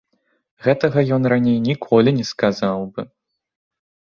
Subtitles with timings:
[0.67, 3.01] Гэтага ён ёй раней ніколі не сказаў бы.